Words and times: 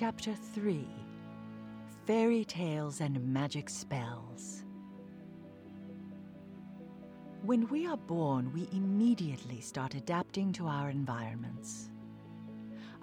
Chapter 0.00 0.32
3 0.54 0.86
Fairy 2.06 2.44
Tales 2.44 3.00
and 3.00 3.20
Magic 3.20 3.68
Spells. 3.68 4.64
When 7.42 7.66
we 7.66 7.84
are 7.84 7.96
born, 7.96 8.52
we 8.52 8.68
immediately 8.70 9.60
start 9.60 9.96
adapting 9.96 10.52
to 10.52 10.68
our 10.68 10.88
environments. 10.88 11.90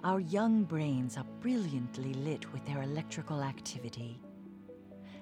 Our 0.04 0.20
young 0.20 0.64
brains 0.64 1.18
are 1.18 1.26
brilliantly 1.42 2.14
lit 2.14 2.50
with 2.54 2.64
their 2.64 2.80
electrical 2.80 3.42
activity. 3.42 4.18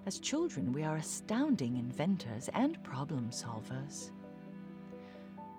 As 0.06 0.20
children, 0.20 0.72
we 0.72 0.84
are 0.84 0.98
astounding 0.98 1.77
inventors 1.77 2.48
and 2.54 2.80
problem 2.84 3.30
solvers. 3.30 4.12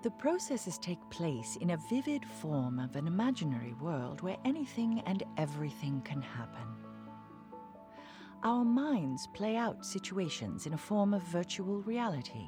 The 0.02 0.10
processes 0.10 0.78
take 0.78 1.10
place 1.10 1.56
in 1.60 1.70
a 1.70 1.76
vivid 1.88 2.24
form 2.24 2.78
of 2.78 2.96
an 2.96 3.06
imaginary 3.06 3.72
world 3.74 4.20
where 4.20 4.36
anything 4.44 5.02
and 5.06 5.22
everything 5.36 6.00
can 6.02 6.22
happen. 6.22 6.68
Our 8.42 8.64
minds 8.64 9.26
play 9.34 9.56
out 9.56 9.84
situations 9.84 10.66
in 10.66 10.74
a 10.74 10.78
form 10.78 11.14
of 11.14 11.22
virtual 11.22 11.80
reality. 11.82 12.46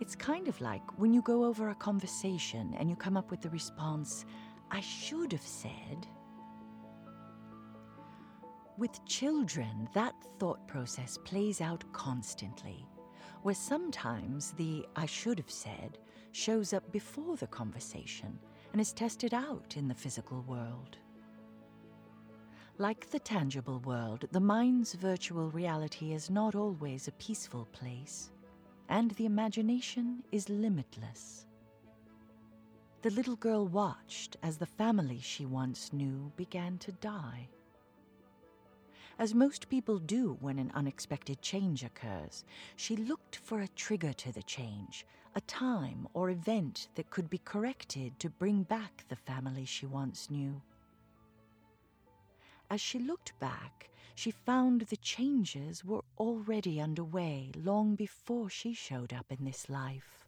It's 0.00 0.16
kind 0.16 0.48
of 0.48 0.60
like 0.60 0.82
when 0.98 1.12
you 1.12 1.22
go 1.22 1.44
over 1.44 1.68
a 1.68 1.74
conversation 1.76 2.74
and 2.76 2.90
you 2.90 2.96
come 2.96 3.16
up 3.16 3.30
with 3.30 3.40
the 3.42 3.50
response, 3.50 4.24
I 4.70 4.80
should 4.80 5.30
have 5.30 5.46
said. 5.46 6.08
With 8.78 9.04
children, 9.04 9.88
that 9.92 10.14
thought 10.40 10.66
process 10.66 11.18
plays 11.24 11.60
out 11.60 11.84
constantly, 11.92 12.84
where 13.42 13.54
sometimes 13.54 14.52
the 14.52 14.86
I 14.96 15.06
should 15.06 15.38
have 15.38 15.50
said 15.50 15.98
shows 16.32 16.72
up 16.72 16.90
before 16.90 17.36
the 17.36 17.46
conversation 17.46 18.38
and 18.72 18.80
is 18.80 18.92
tested 18.92 19.34
out 19.34 19.74
in 19.76 19.86
the 19.86 19.94
physical 19.94 20.42
world. 20.42 20.96
Like 22.78 23.10
the 23.10 23.18
tangible 23.18 23.80
world, 23.80 24.26
the 24.32 24.40
mind's 24.40 24.94
virtual 24.94 25.50
reality 25.50 26.12
is 26.12 26.30
not 26.30 26.54
always 26.54 27.06
a 27.06 27.12
peaceful 27.12 27.66
place, 27.72 28.30
and 28.88 29.10
the 29.12 29.26
imagination 29.26 30.24
is 30.32 30.48
limitless. 30.48 31.46
The 33.02 33.10
little 33.10 33.36
girl 33.36 33.66
watched 33.66 34.36
as 34.42 34.56
the 34.56 34.66
family 34.66 35.20
she 35.20 35.44
once 35.44 35.92
knew 35.92 36.32
began 36.36 36.78
to 36.78 36.92
die. 36.92 37.48
As 39.18 39.34
most 39.34 39.68
people 39.68 39.98
do 39.98 40.38
when 40.40 40.58
an 40.58 40.72
unexpected 40.74 41.42
change 41.42 41.84
occurs, 41.84 42.44
she 42.76 42.96
looked 42.96 43.36
for 43.36 43.60
a 43.60 43.68
trigger 43.68 44.12
to 44.14 44.32
the 44.32 44.42
change, 44.42 45.04
a 45.34 45.40
time 45.42 46.06
or 46.14 46.30
event 46.30 46.88
that 46.94 47.10
could 47.10 47.30
be 47.30 47.38
corrected 47.38 48.18
to 48.18 48.30
bring 48.30 48.62
back 48.62 49.04
the 49.08 49.16
family 49.16 49.64
she 49.64 49.86
once 49.86 50.30
knew. 50.30 50.60
As 52.70 52.80
she 52.80 52.98
looked 52.98 53.38
back, 53.38 53.90
she 54.14 54.30
found 54.30 54.82
the 54.82 54.96
changes 54.96 55.84
were 55.84 56.04
already 56.18 56.80
underway 56.80 57.50
long 57.56 57.94
before 57.94 58.50
she 58.50 58.74
showed 58.74 59.12
up 59.12 59.26
in 59.30 59.44
this 59.44 59.68
life. 59.68 60.26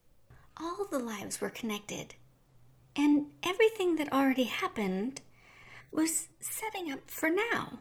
All 0.56 0.86
the 0.91 0.98
lives 0.98 1.41
were 1.41 1.50
connected, 1.50 2.14
and 2.96 3.27
everything 3.42 3.96
that 3.96 4.12
already 4.12 4.44
happened 4.44 5.20
was 5.91 6.28
setting 6.41 6.92
up 6.92 7.11
for 7.11 7.30
now. 7.30 7.80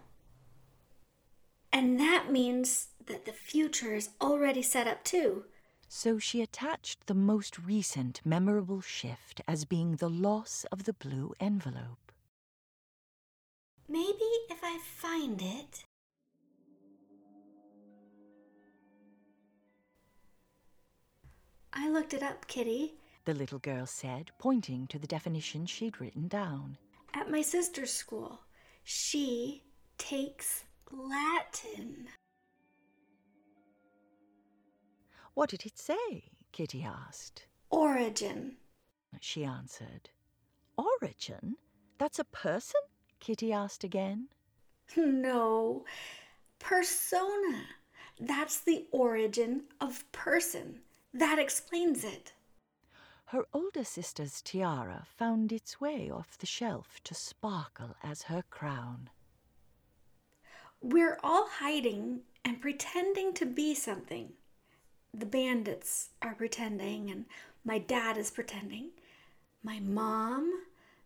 And 1.72 2.00
that 2.00 2.32
means 2.32 2.88
that 3.06 3.26
the 3.26 3.34
future 3.34 3.96
is 3.96 4.10
already 4.22 4.62
set 4.62 4.88
up 4.88 5.04
too. 5.04 5.46
So 5.96 6.18
she 6.18 6.42
attached 6.42 7.06
the 7.06 7.14
most 7.14 7.60
recent 7.60 8.20
memorable 8.26 8.82
shift 8.82 9.42
as 9.48 9.64
being 9.64 9.98
the 9.98 10.10
loss 10.10 10.66
of 10.72 10.86
the 10.86 10.94
blue 10.94 11.36
envelope. 11.40 12.12
Maybe 13.88 14.32
if 14.50 14.58
I 14.64 14.80
find 14.80 15.40
it. 15.40 15.86
I 21.72 21.90
looked 21.90 22.16
it 22.16 22.24
up, 22.24 22.48
Kitty. 22.48 22.96
The 23.26 23.36
little 23.36 23.60
girl 23.60 23.86
said, 23.86 24.32
pointing 24.40 24.88
to 24.88 24.98
the 24.98 25.08
definition 25.08 25.68
she'd 25.68 26.02
written 26.02 26.28
down. 26.28 26.80
At 27.14 27.30
my 27.30 27.44
sister's 27.44 27.94
school, 27.94 28.40
she 28.84 29.62
takes 30.00 30.64
Latin. 30.92 32.08
What 35.34 35.50
did 35.50 35.66
it 35.66 35.78
say? 35.78 36.26
Kitty 36.52 36.84
asked. 36.84 37.48
Origin. 37.70 38.58
She 39.20 39.44
answered. 39.44 40.10
Origin? 40.78 41.56
That's 41.98 42.20
a 42.20 42.24
person? 42.26 42.82
Kitty 43.20 43.52
asked 43.52 43.84
again. 43.84 44.28
No, 44.96 45.86
persona. 46.60 47.64
That's 48.20 48.60
the 48.60 48.86
origin 48.92 49.64
of 49.82 50.10
person. 50.12 50.82
That 51.14 51.40
explains 51.40 52.04
it. 52.04 52.34
Her 53.26 53.46
older 53.54 53.84
sister's 53.84 54.42
tiara 54.42 55.08
found 55.18 55.52
its 55.52 55.82
way 55.82 56.12
off 56.12 56.38
the 56.38 56.46
shelf 56.46 57.00
to 57.06 57.16
sparkle 57.16 57.96
as 58.04 58.24
her 58.24 58.44
crown. 58.52 59.10
We're 60.82 61.18
all 61.24 61.48
hiding 61.48 62.22
and 62.46 62.62
pretending 62.62 63.34
to 63.36 63.46
be 63.46 63.74
something. 63.74 64.34
The 65.14 65.26
bandits 65.28 66.10
are 66.22 66.34
pretending, 66.34 67.12
and 67.12 67.26
my 67.64 67.78
dad 67.78 68.18
is 68.18 68.32
pretending. 68.32 68.90
My 69.62 69.80
mom, 69.80 70.52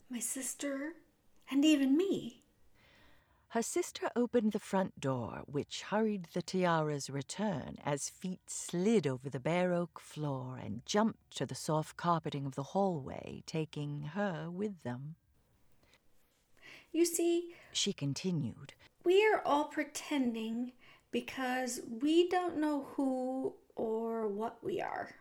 my 0.10 0.20
sister, 0.20 0.94
and 1.52 1.66
even 1.66 1.98
me. 1.98 2.44
Her 3.50 3.62
sister 3.62 4.10
opened 4.16 4.52
the 4.52 4.60
front 4.60 5.00
door, 5.00 5.44
which 5.46 5.84
hurried 5.84 6.28
the 6.34 6.42
tiara's 6.42 7.10
return 7.10 7.78
as 7.84 8.10
feet 8.10 8.50
slid 8.50 9.08
over 9.08 9.30
the 9.30 9.40
bare 9.40 9.74
oak 9.74 10.00
floor 10.00 10.58
and 10.62 10.86
jumped 10.86 11.36
to 11.38 11.46
the 11.46 11.56
soft 11.56 11.98
carpeting 11.98 12.46
of 12.46 12.56
the 12.56 12.64
hallway, 12.64 13.44
taking 13.46 14.02
her 14.14 14.50
with 14.50 14.84
them. 14.84 15.16
You 16.92 17.06
see, 17.06 17.54
she 17.72 17.94
continued, 17.94 18.74
we're 19.04 19.42
all 19.46 19.66
pretending 19.66 20.74
because 21.12 21.80
we 22.02 22.28
don't 22.30 22.58
know 22.58 22.88
who 22.96 23.56
or 23.78 24.28
what 24.28 24.58
we 24.64 24.82
are. 24.82 25.16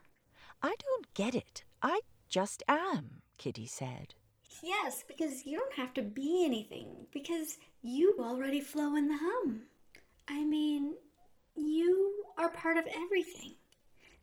I 0.62 0.75
don't 0.83 1.15
get 1.15 1.34
it. 1.34 1.65
I 1.83 2.00
just 2.28 2.62
am, 2.69 3.22
Kitty 3.39 3.67
said. 3.67 4.15
Yes, 4.62 5.05
because 5.06 5.44
you 5.47 5.59
don't 5.59 5.75
have 5.75 5.93
to 5.94 6.03
be 6.03 6.44
anything, 6.44 7.06
because 7.12 7.59
you 7.83 8.16
already 8.19 8.61
flow 8.61 8.97
in 8.97 9.09
the 9.09 9.19
hum. 9.21 9.62
I 10.28 10.45
mean, 10.45 10.95
you 11.55 12.25
are 12.39 12.50
part 12.50 12.78
of 12.78 12.87
everything. 12.95 13.55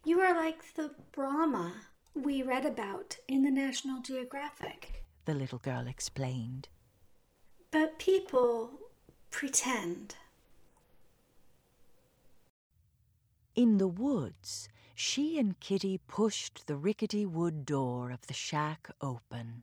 You 0.04 0.20
are 0.20 0.36
like 0.36 0.74
the 0.74 0.92
Brahma 1.12 1.74
we 2.14 2.42
read 2.42 2.66
about 2.66 3.18
in 3.28 3.44
the 3.44 3.52
National 3.52 4.02
Geographic. 4.02 5.04
The 5.26 5.34
little 5.34 5.60
girl 5.60 5.88
explained. 5.88 6.68
But 7.72 8.00
people 8.00 8.72
pretend. 9.32 10.16
In 13.56 13.78
the 13.78 13.88
woods, 13.88 14.68
she 14.96 15.38
and 15.38 15.60
Kitty 15.60 16.00
pushed 16.00 16.66
the 16.66 16.76
rickety 16.76 17.24
wood 17.24 17.68
door 17.68 18.10
of 18.10 18.26
the 18.26 18.34
shack 18.34 18.90
open. 19.00 19.62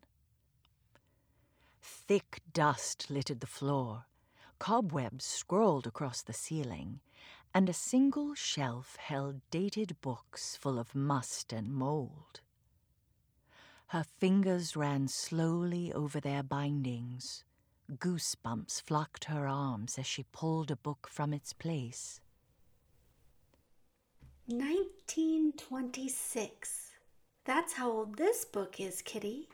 Thick 1.83 2.41
dust 2.53 3.11
littered 3.11 3.41
the 3.41 3.49
floor, 3.49 4.07
cobwebs 4.61 5.25
scrawled 5.25 5.89
across 5.89 6.23
the 6.23 6.33
ceiling, 6.33 7.01
and 7.53 7.69
a 7.69 7.73
single 7.73 8.37
shelf 8.37 8.95
held 8.95 9.41
dated 9.51 10.01
books 10.01 10.55
full 10.55 10.79
of 10.79 10.95
must 10.95 11.53
and 11.53 11.75
mold. 11.75 12.43
Her 13.89 14.05
fingers 14.05 14.77
ran 14.77 15.09
slowly 15.09 15.93
over 15.93 16.21
their 16.21 16.45
bindings. 16.45 17.43
Goosebumps 17.93 18.81
flocked 18.83 19.25
her 19.25 19.49
arms 19.49 19.99
as 19.99 20.07
she 20.07 20.23
pulled 20.31 20.71
a 20.71 20.77
book 20.77 21.09
from 21.11 21.33
its 21.35 21.53
place. 21.53 22.21
1926. 24.53 26.93
That's 27.45 27.75
how 27.75 27.91
old 27.91 28.17
this 28.17 28.45
book 28.45 28.81
is, 28.81 29.03
Kitty. 29.03 29.49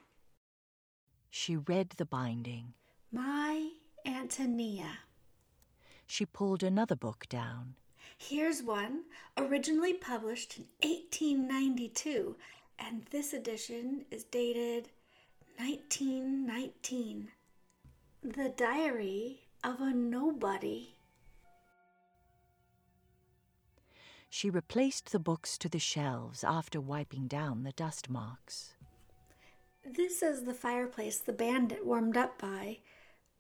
She 1.31 1.57
read 1.57 1.91
the 1.91 2.05
binding. 2.05 2.75
My 3.13 3.71
Antonia. 4.07 4.99
She 6.07 6.27
pulled 6.27 6.63
another 6.63 6.97
book 6.97 7.27
down. 7.29 7.75
Here's 8.19 8.63
one, 8.63 9.05
originally 9.37 9.95
published 9.95 10.59
in 10.59 10.65
1892, 10.83 12.37
and 12.79 13.05
this 13.11 13.33
edition 13.33 14.05
is 14.11 14.25
dated 14.25 14.91
1919. 15.59 17.29
The 18.23 18.49
Diary 18.57 19.41
of 19.63 19.81
a 19.81 19.93
Nobody. 19.93 20.96
She 24.29 24.51
replaced 24.51 25.13
the 25.13 25.19
books 25.19 25.57
to 25.59 25.69
the 25.69 25.79
shelves 25.79 26.45
after 26.45 26.81
wiping 26.81 27.27
down 27.27 27.63
the 27.63 27.73
dust 27.73 28.11
marks. 28.11 28.75
This 29.85 30.23
is 30.23 30.45
the 30.45 30.55
fireplace 30.55 31.19
the 31.19 31.33
bandit 31.33 31.87
warmed 31.87 32.17
up 32.17 32.39
by. 32.41 32.79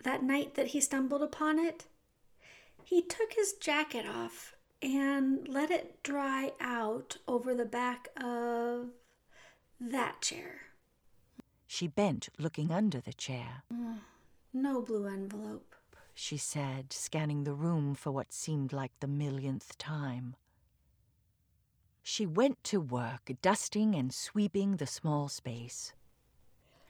that 0.04 0.22
night 0.22 0.54
that 0.54 0.68
he 0.68 0.80
stumbled 0.80 1.22
upon 1.22 1.58
it? 1.58 1.86
He 2.84 3.02
took 3.02 3.32
his 3.32 3.54
jacket 3.54 4.06
off 4.06 4.54
and 4.80 5.48
let 5.48 5.70
it 5.70 6.02
dry 6.02 6.52
out 6.60 7.16
over 7.26 7.54
the 7.54 7.64
back 7.64 8.08
of 8.22 8.90
that 9.80 10.20
chair. 10.20 10.60
She 11.66 11.88
bent, 11.88 12.28
looking 12.38 12.70
under 12.70 13.00
the 13.00 13.12
chair. 13.12 13.64
Mm, 13.72 13.98
no 14.52 14.80
blue 14.82 15.06
envelope, 15.06 15.74
she 16.14 16.36
said, 16.36 16.92
scanning 16.92 17.44
the 17.44 17.54
room 17.54 17.94
for 17.94 18.12
what 18.12 18.32
seemed 18.32 18.72
like 18.72 18.92
the 19.00 19.08
millionth 19.08 19.76
time. 19.78 20.36
She 22.08 22.24
went 22.24 22.62
to 22.62 22.80
work, 22.80 23.32
dusting 23.42 23.96
and 23.96 24.14
sweeping 24.14 24.76
the 24.76 24.86
small 24.86 25.28
space. 25.28 25.92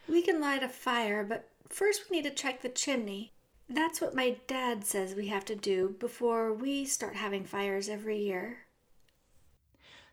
We 0.06 0.20
can 0.20 0.42
light 0.42 0.62
a 0.62 0.68
fire, 0.68 1.24
but 1.24 1.48
first 1.70 2.10
we 2.10 2.18
need 2.18 2.28
to 2.28 2.34
check 2.34 2.60
the 2.60 2.68
chimney. 2.68 3.32
That's 3.66 3.98
what 3.98 4.14
my 4.14 4.36
dad 4.46 4.84
says 4.84 5.14
we 5.14 5.28
have 5.28 5.46
to 5.46 5.56
do 5.56 5.96
before 5.98 6.52
we 6.52 6.84
start 6.84 7.16
having 7.16 7.44
fires 7.46 7.88
every 7.88 8.18
year. 8.18 8.66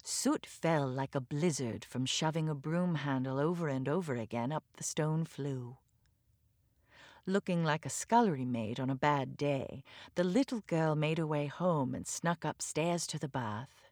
Soot 0.03 0.45
fell 0.45 0.87
like 0.87 1.15
a 1.15 1.19
blizzard 1.19 1.83
from 1.83 2.05
shoving 2.05 2.47
a 2.47 2.55
broom 2.55 2.95
handle 2.95 3.41
over 3.41 3.67
and 3.67 3.89
over 3.89 4.15
again 4.15 4.53
up 4.53 4.63
the 4.77 4.85
stone 4.85 5.25
flue. 5.25 5.75
Looking 7.25 7.65
like 7.65 7.85
a 7.85 7.89
scullery 7.89 8.45
maid 8.45 8.79
on 8.79 8.89
a 8.89 8.95
bad 8.95 9.35
day, 9.35 9.83
the 10.15 10.23
little 10.23 10.61
girl 10.61 10.95
made 10.95 11.17
her 11.17 11.27
way 11.27 11.47
home 11.47 11.93
and 11.93 12.07
snuck 12.07 12.45
upstairs 12.45 13.05
to 13.07 13.19
the 13.19 13.27
bath. 13.27 13.82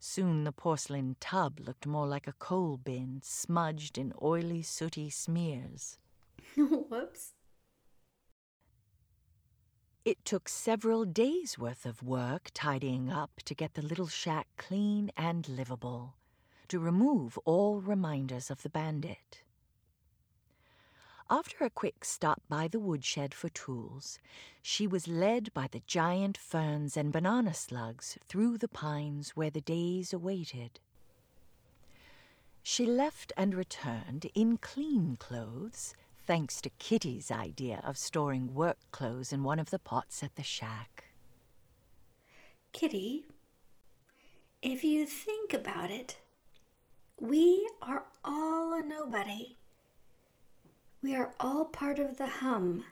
Soon 0.00 0.44
the 0.44 0.52
porcelain 0.52 1.16
tub 1.18 1.58
looked 1.60 1.86
more 1.86 2.06
like 2.06 2.26
a 2.26 2.32
coal 2.32 2.76
bin, 2.76 3.20
smudged 3.22 3.98
in 3.98 4.12
oily, 4.22 4.62
sooty 4.62 5.10
smears. 5.10 5.98
Whoops. 6.56 7.34
It 10.04 10.24
took 10.24 10.48
several 10.48 11.04
days' 11.04 11.58
worth 11.58 11.84
of 11.84 12.02
work 12.02 12.50
tidying 12.54 13.10
up 13.10 13.42
to 13.44 13.54
get 13.54 13.74
the 13.74 13.82
little 13.82 14.06
shack 14.06 14.46
clean 14.56 15.10
and 15.16 15.46
livable, 15.48 16.14
to 16.68 16.78
remove 16.78 17.36
all 17.44 17.80
reminders 17.80 18.50
of 18.50 18.62
the 18.62 18.70
bandit. 18.70 19.42
After 21.30 21.62
a 21.62 21.70
quick 21.70 22.06
stop 22.06 22.40
by 22.48 22.68
the 22.68 22.80
woodshed 22.80 23.34
for 23.34 23.50
tools, 23.50 24.18
she 24.62 24.86
was 24.86 25.06
led 25.06 25.52
by 25.52 25.68
the 25.70 25.82
giant 25.86 26.38
ferns 26.38 26.96
and 26.96 27.12
banana 27.12 27.52
slugs 27.52 28.16
through 28.28 28.56
the 28.56 28.68
pines 28.68 29.30
where 29.36 29.50
the 29.50 29.60
days 29.60 30.14
awaited. 30.14 30.80
She 32.62 32.86
left 32.86 33.34
and 33.36 33.54
returned 33.54 34.30
in 34.34 34.56
clean 34.56 35.16
clothes 35.16 35.94
thanks 36.26 36.62
to 36.62 36.70
Kitty's 36.78 37.30
idea 37.30 37.82
of 37.84 37.98
storing 37.98 38.54
work 38.54 38.78
clothes 38.90 39.30
in 39.30 39.42
one 39.42 39.58
of 39.58 39.68
the 39.68 39.78
pots 39.78 40.22
at 40.22 40.34
the 40.36 40.42
shack. 40.42 41.04
Kitty, 42.72 43.26
if 44.62 44.82
you 44.82 45.04
think 45.04 45.52
about 45.52 45.90
it, 45.90 46.16
we 47.20 47.68
are 47.82 48.04
all 48.24 48.72
a 48.72 48.82
nobody. 48.82 49.57
We 51.02 51.14
are 51.14 51.32
all 51.38 51.64
part 51.64 51.98
of 51.98 52.18
the 52.18 52.26
hum, 52.26 52.84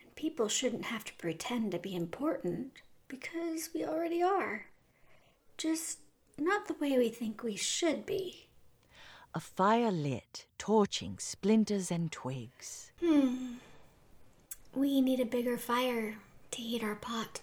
and 0.00 0.14
people 0.14 0.48
shouldn't 0.48 0.86
have 0.86 1.04
to 1.04 1.14
pretend 1.14 1.72
to 1.72 1.78
be 1.78 1.94
important 1.94 2.72
because 3.08 3.70
we 3.74 3.84
already 3.84 4.22
are. 4.22 4.66
Just 5.56 5.98
not 6.38 6.66
the 6.66 6.74
way 6.74 6.98
we 6.98 7.08
think 7.08 7.42
we 7.42 7.56
should 7.56 8.04
be 8.06 8.48
a 9.34 9.40
fire 9.40 9.90
lit, 9.90 10.46
torching 10.58 11.18
splinters 11.18 11.90
and 11.90 12.12
twigs. 12.12 12.92
Hmm. 13.00 13.54
We 14.74 15.00
need 15.00 15.20
a 15.20 15.24
bigger 15.24 15.56
fire 15.56 16.16
to 16.50 16.60
heat 16.60 16.82
our 16.82 16.94
pot. 16.94 17.40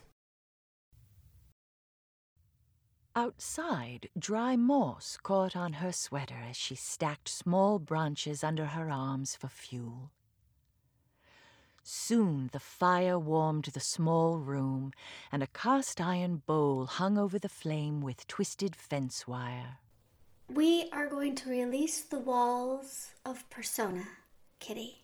Outside, 3.19 4.07
dry 4.17 4.55
moss 4.55 5.17
caught 5.21 5.53
on 5.53 5.73
her 5.73 5.91
sweater 5.91 6.41
as 6.49 6.55
she 6.55 6.75
stacked 6.75 7.27
small 7.27 7.77
branches 7.77 8.45
under 8.45 8.67
her 8.67 8.89
arms 8.89 9.35
for 9.35 9.49
fuel. 9.49 10.11
Soon 11.83 12.49
the 12.53 12.61
fire 12.61 13.19
warmed 13.19 13.65
the 13.73 13.81
small 13.81 14.37
room, 14.37 14.93
and 15.33 15.43
a 15.43 15.47
cast 15.47 15.99
iron 15.99 16.43
bowl 16.45 16.85
hung 16.85 17.17
over 17.17 17.37
the 17.37 17.49
flame 17.49 17.99
with 17.99 18.25
twisted 18.25 18.73
fence 18.73 19.27
wire. 19.27 19.79
We 20.47 20.87
are 20.93 21.09
going 21.09 21.35
to 21.35 21.49
release 21.49 21.99
the 21.99 22.19
walls 22.19 23.09
of 23.25 23.49
Persona, 23.49 24.07
Kitty. 24.59 25.03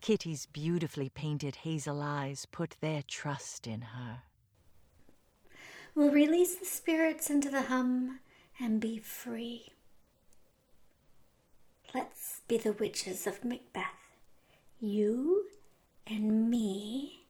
Kitty's 0.00 0.46
beautifully 0.46 1.10
painted 1.10 1.54
hazel 1.54 2.02
eyes 2.02 2.44
put 2.44 2.74
their 2.80 3.04
trust 3.06 3.68
in 3.68 3.82
her. 3.82 4.22
We'll 5.94 6.10
release 6.10 6.54
the 6.54 6.64
spirits 6.64 7.28
into 7.28 7.50
the 7.50 7.62
hum 7.62 8.20
and 8.58 8.80
be 8.80 8.98
free. 8.98 9.72
Let's 11.94 12.40
be 12.48 12.56
the 12.56 12.72
witches 12.72 13.26
of 13.26 13.44
Macbeth. 13.44 13.84
You 14.80 15.48
and 16.06 16.48
me. 16.48 17.26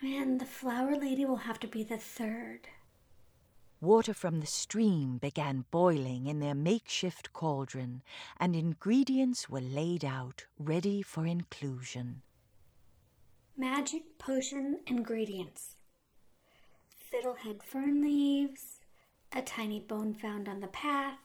And 0.00 0.40
the 0.40 0.46
flower 0.46 0.96
lady 0.96 1.26
will 1.26 1.36
have 1.36 1.60
to 1.60 1.68
be 1.68 1.82
the 1.82 1.98
third. 1.98 2.68
Water 3.80 4.14
from 4.14 4.40
the 4.40 4.46
stream 4.46 5.18
began 5.18 5.66
boiling 5.70 6.26
in 6.26 6.40
their 6.40 6.54
makeshift 6.54 7.34
cauldron, 7.34 8.02
and 8.40 8.56
ingredients 8.56 9.50
were 9.50 9.60
laid 9.60 10.02
out, 10.02 10.46
ready 10.58 11.02
for 11.02 11.26
inclusion. 11.26 12.22
Magic 13.54 14.18
potion 14.18 14.80
ingredients 14.86 15.75
fiddlehead 17.16 17.62
fern 17.62 18.02
leaves, 18.02 18.80
a 19.32 19.40
tiny 19.40 19.80
bone 19.80 20.12
found 20.12 20.48
on 20.48 20.60
the 20.60 20.66
path, 20.66 21.18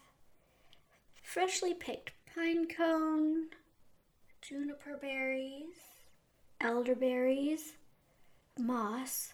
freshly 1.22 1.74
picked 1.74 2.12
pine 2.34 2.68
cone, 2.68 3.48
juniper 4.42 4.98
berries, 5.02 5.76
elderberries, 6.62 7.74
moss, 8.58 9.34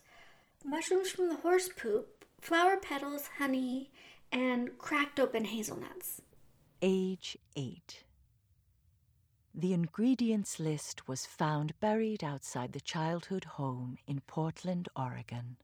mushrooms 0.66 1.10
from 1.10 1.30
the 1.30 1.36
horse 1.36 1.70
poop, 1.70 2.26
flower 2.42 2.78
petals, 2.78 3.30
honey, 3.38 3.92
and 4.32 4.78
cracked 4.78 5.20
open 5.20 5.46
hazelnuts. 5.46 6.22
Age 6.82 7.38
8. 7.56 8.04
The 9.54 9.74
ingredients 9.74 10.60
list 10.60 11.08
was 11.08 11.26
found 11.26 11.80
buried 11.80 12.24
outside 12.24 12.74
the 12.74 12.80
childhood 12.80 13.44
home 13.44 13.98
in 14.08 14.22
Portland, 14.22 14.88
Oregon. 14.96 15.58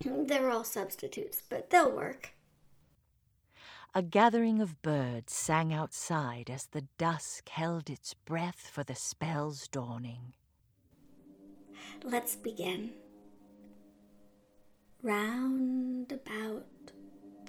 They're 0.04 0.50
all 0.50 0.64
substitutes, 0.64 1.42
but 1.48 1.70
they'll 1.70 1.94
work. 1.94 2.34
A 3.94 4.02
gathering 4.02 4.60
of 4.60 4.82
birds 4.82 5.32
sang 5.32 5.72
outside 5.72 6.50
as 6.50 6.66
the 6.66 6.86
dusk 6.98 7.48
held 7.48 7.88
its 7.88 8.12
breath 8.12 8.68
for 8.72 8.82
the 8.82 8.96
spell's 8.96 9.68
dawning. 9.68 10.32
Let's 12.02 12.34
begin. 12.34 12.90
Round 15.02 16.10
about 16.10 16.66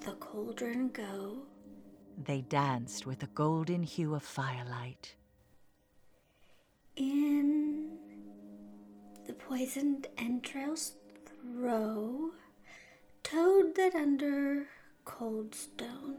the 0.04 0.12
cauldron 0.12 0.90
go. 0.90 1.38
They 2.16 2.42
danced 2.42 3.06
with 3.06 3.18
the 3.18 3.26
golden 3.28 3.82
hue 3.82 4.14
of 4.14 4.22
firelight. 4.22 5.16
In 6.94 7.98
the 9.26 9.32
poisoned 9.32 10.06
entrails 10.16 10.92
throw, 11.52 12.30
toad 13.22 13.74
that 13.76 13.94
under 13.94 14.66
cold 15.04 15.54
stone, 15.54 16.16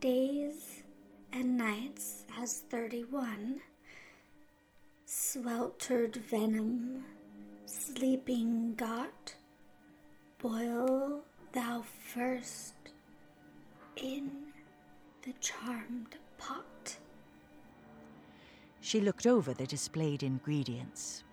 days 0.00 0.82
and 1.32 1.56
nights 1.56 2.24
as 2.40 2.62
thirty 2.70 3.04
one, 3.04 3.60
sweltered 5.04 6.16
venom, 6.16 7.04
sleeping 7.66 8.74
got 8.74 9.34
Boil 10.38 11.24
thou 11.52 11.82
first 11.82 12.74
in 13.96 14.30
the 15.22 15.32
charmed 15.40 16.16
pot. 16.38 16.96
She 18.80 19.00
looked 19.00 19.26
over 19.26 19.52
the 19.52 19.66
displayed 19.66 20.22
ingredients. 20.22 21.24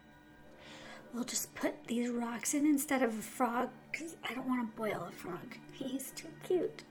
We'll 1.15 1.23
just 1.23 1.55
put 1.55 1.87
these 1.87 2.09
rocks 2.09 2.53
in 2.53 2.65
instead 2.65 3.01
of 3.01 3.17
a 3.17 3.21
frog, 3.21 3.69
because 3.89 4.17
I 4.29 4.33
don't 4.33 4.49
want 4.49 4.69
to 4.69 4.75
boil 4.75 5.07
a 5.07 5.11
frog. 5.11 5.55
He's 5.71 6.11
too 6.11 6.27
cute. 6.45 6.83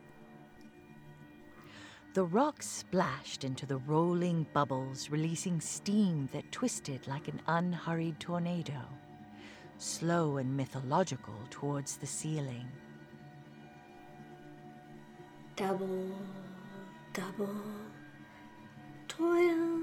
The 2.15 2.25
rocks 2.25 2.67
splashed 2.67 3.45
into 3.45 3.67
the 3.67 3.77
rolling 3.77 4.47
bubbles, 4.55 5.11
releasing 5.11 5.61
steam 5.61 6.31
that 6.33 6.51
twisted 6.51 7.07
like 7.07 7.29
an 7.29 7.43
unhurried 7.47 8.19
tornado 8.19 8.81
slow 9.77 10.39
and 10.39 10.57
mythological 10.57 11.35
towards 11.51 11.97
the 11.97 12.07
ceiling. 12.07 12.67
Double, 15.57 16.11
double, 17.13 17.55
toil 19.09 19.74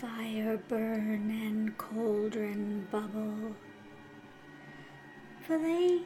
fire 0.00 0.56
burn 0.68 1.28
and 1.28 1.76
cauldron 1.76 2.86
bubble. 2.92 3.56
They 5.48 6.02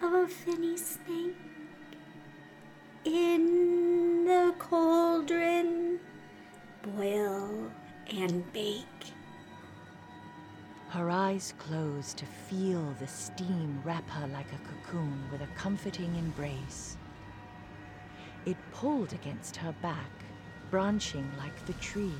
of 0.00 0.14
a 0.14 0.26
finny 0.26 0.78
snake 0.78 1.36
in 3.04 4.24
the 4.24 4.54
cauldron 4.58 6.00
boil 6.82 7.70
and 8.16 8.50
bake. 8.54 9.12
Her 10.88 11.10
eyes 11.10 11.52
closed 11.58 12.16
to 12.18 12.26
feel 12.26 12.94
the 12.98 13.06
steam 13.06 13.82
wrap 13.84 14.08
her 14.08 14.26
like 14.28 14.50
a 14.54 14.68
cocoon 14.68 15.22
with 15.30 15.42
a 15.42 15.48
comforting 15.54 16.16
embrace. 16.16 16.96
It 18.46 18.56
pulled 18.72 19.12
against 19.12 19.56
her 19.56 19.74
back, 19.82 20.10
branching 20.70 21.30
like 21.36 21.66
the 21.66 21.74
tree, 21.74 22.14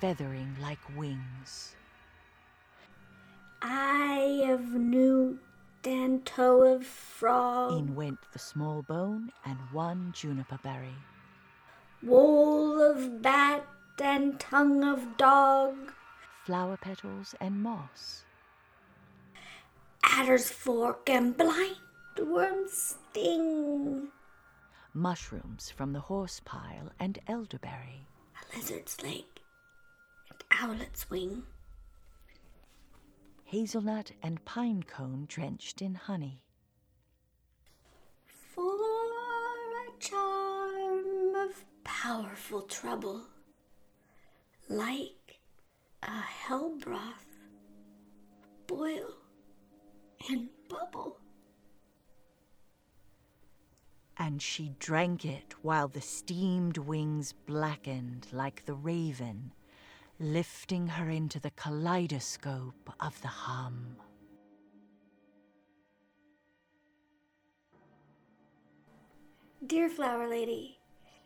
feathering 0.00 0.56
like 0.60 0.78
wings. 0.96 1.74
Eye 3.62 4.46
of 4.48 4.72
newt 4.72 5.40
and 5.84 6.24
toe 6.26 6.62
of 6.62 6.84
frog. 6.84 7.78
In 7.78 7.94
went 7.94 8.18
the 8.32 8.38
small 8.38 8.82
bone 8.82 9.32
and 9.44 9.58
one 9.72 10.12
juniper 10.12 10.58
berry. 10.62 10.96
Wool 12.02 12.80
of 12.82 13.22
bat 13.22 13.66
and 14.02 14.38
tongue 14.38 14.84
of 14.84 15.16
dog. 15.16 15.74
Flower 16.44 16.76
petals 16.76 17.34
and 17.40 17.62
moss. 17.62 18.24
Adder's 20.04 20.50
fork 20.50 21.08
and 21.08 21.36
blind 21.36 21.76
worm's 22.18 22.96
sting. 23.12 24.08
Mushrooms 24.94 25.70
from 25.70 25.92
the 25.92 26.00
horse 26.00 26.40
pile 26.44 26.90
and 26.98 27.18
elderberry. 27.28 28.06
A 28.40 28.56
lizard's 28.56 29.02
leg 29.02 29.24
owlet's 30.62 31.08
wing. 31.10 31.42
Hazelnut 33.44 34.12
and 34.22 34.44
pine 34.44 34.82
cone 34.82 35.26
drenched 35.28 35.80
in 35.80 35.94
honey. 35.94 36.42
For 38.26 38.62
a 38.64 40.00
charm 40.00 41.34
of 41.36 41.64
powerful 41.84 42.62
trouble, 42.62 43.22
like 44.68 45.40
a 46.02 46.20
hell 46.20 46.74
broth, 46.80 47.26
boil 48.66 49.14
and 50.28 50.48
bubble. 50.68 51.18
And 54.18 54.40
she 54.40 54.72
drank 54.78 55.24
it 55.24 55.54
while 55.62 55.88
the 55.88 56.00
steamed 56.00 56.78
wings 56.78 57.32
blackened 57.32 58.26
like 58.32 58.64
the 58.64 58.74
raven, 58.74 59.52
lifting 60.18 60.86
her 60.86 61.10
into 61.10 61.38
the 61.38 61.50
kaleidoscope 61.50 62.90
of 63.00 63.20
the 63.22 63.28
hum. 63.28 63.96
Dear 69.66 69.88
Flower 69.88 70.28
Lady, 70.28 70.78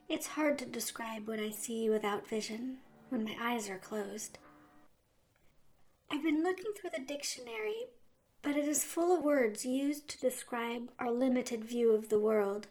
it's 0.09 0.26
hard 0.28 0.59
to 0.59 0.66
describe 0.66 1.28
what 1.28 1.38
I 1.38 1.50
see 1.50 1.90
without 1.90 2.26
vision 2.26 2.78
when 3.11 3.25
my 3.25 3.37
eyes 3.40 3.68
are 3.68 3.78
closed. 3.78 4.38
I've 6.11 6.23
been 6.23 6.42
looking 6.42 6.73
through 6.75 6.90
the 6.97 7.04
dictionary, 7.04 7.87
but 8.42 8.56
it 8.56 8.66
is 8.66 8.82
full 8.82 9.16
of 9.16 9.23
words 9.23 9.64
used 9.64 10.09
to 10.09 10.20
describe 10.20 10.90
our 10.99 11.11
limited 11.11 11.64
view 11.64 11.92
of 11.92 12.09
the 12.09 12.18
world. 12.18 12.66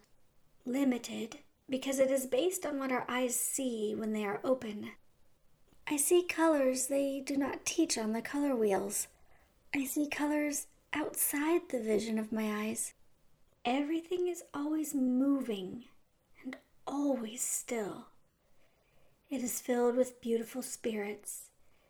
Limited 0.65 1.37
because 1.69 1.99
it 1.99 2.09
is 2.09 2.25
based 2.25 2.65
on 2.65 2.79
what 2.79 2.91
our 2.91 3.05
eyes 3.07 3.35
see 3.35 3.93
when 3.95 4.11
they 4.11 4.25
are 4.25 4.41
open. 4.43 4.89
I 5.91 5.97
see 5.97 6.21
colors 6.21 6.85
they 6.85 7.19
do 7.19 7.35
not 7.35 7.65
teach 7.65 7.97
on 7.97 8.13
the 8.13 8.21
color 8.21 8.55
wheels. 8.55 9.07
I 9.73 9.85
see 9.85 10.07
colors 10.07 10.67
outside 10.93 11.61
the 11.69 11.79
vision 11.79 12.19
of 12.19 12.31
my 12.31 12.67
eyes. 12.67 12.93
Everything 13.65 14.27
is 14.27 14.43
always 14.53 14.93
moving 14.93 15.85
and 16.43 16.57
always 16.85 17.41
still. 17.41 18.05
It 19.31 19.41
is 19.41 19.61
filled 19.61 19.95
with 19.95 20.21
beautiful 20.21 20.61
spirits, 20.61 21.49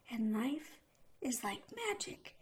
and 0.10 0.34
life 0.34 0.80
is 1.22 1.44
like 1.44 1.64
magic, 1.90 2.38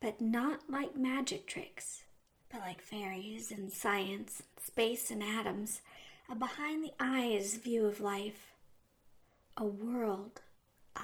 but 0.00 0.20
not 0.20 0.68
like 0.68 0.96
magic 0.96 1.46
tricks, 1.46 2.02
but 2.50 2.62
like 2.62 2.82
fairies 2.82 3.52
and 3.52 3.72
science, 3.72 4.42
space 4.60 5.12
and 5.12 5.22
atoms, 5.22 5.82
a 6.28 6.34
behind 6.34 6.82
the 6.82 6.94
eyes 6.98 7.54
view 7.54 7.86
of 7.86 8.00
life, 8.00 8.54
a 9.56 9.64
world 9.64 10.40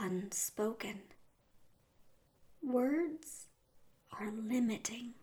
unspoken. 0.00 1.00
Words 2.62 3.46
are 4.18 4.32
limiting. 4.32 5.14